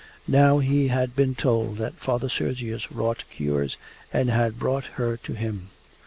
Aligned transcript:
Now 0.27 0.57
he 0.57 0.87
had 0.87 1.15
been 1.15 1.35
told 1.35 1.77
that 1.77 1.93
Father 1.93 2.27
Sergius 2.27 2.91
wrought 2.91 3.23
cures, 3.29 3.77
and 4.11 4.31
had 4.31 4.57
brought 4.57 4.85
her 4.97 5.15
to 5.17 5.33
him. 5.33 5.69